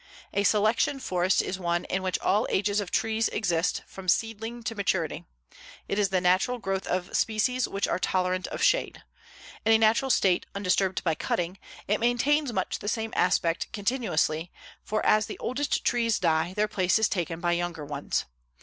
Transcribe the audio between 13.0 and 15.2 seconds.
aspect continuously, for